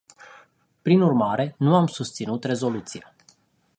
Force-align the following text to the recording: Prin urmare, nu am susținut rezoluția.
Prin 0.81 1.01
urmare, 1.01 1.55
nu 1.57 1.75
am 1.75 1.87
susținut 1.87 2.43
rezoluția. 2.43 3.13